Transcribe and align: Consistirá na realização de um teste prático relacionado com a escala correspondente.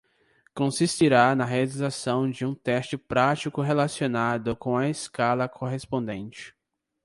Consistirá 0.55 1.35
na 1.35 1.45
realização 1.45 2.27
de 2.27 2.43
um 2.43 2.55
teste 2.55 2.97
prático 2.97 3.61
relacionado 3.61 4.55
com 4.55 4.75
a 4.75 4.89
escala 4.89 5.47
correspondente. 5.47 6.55